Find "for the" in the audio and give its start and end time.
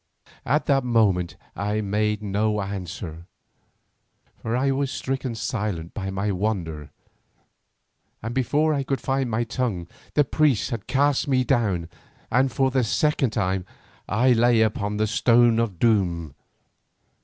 12.51-12.83